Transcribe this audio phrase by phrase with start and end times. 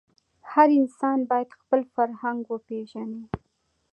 [0.51, 3.21] هر انسان باید خپل فرهنګ وپېژني.